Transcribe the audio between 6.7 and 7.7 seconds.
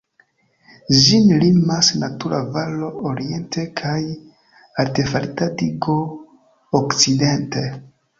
okcidente.